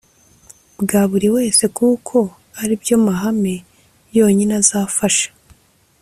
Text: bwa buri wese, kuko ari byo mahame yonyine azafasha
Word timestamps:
bwa 0.81 1.01
buri 1.09 1.27
wese, 1.35 1.63
kuko 1.77 2.17
ari 2.61 2.73
byo 2.81 2.95
mahame 3.05 3.55
yonyine 4.17 4.53
azafasha 4.61 5.29